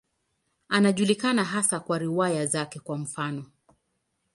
Anajulikana 0.69 1.43
hasa 1.43 1.79
kwa 1.79 1.99
riwaya 1.99 2.45
zake, 2.45 2.79
kwa 2.79 2.97
mfano. 2.97 3.45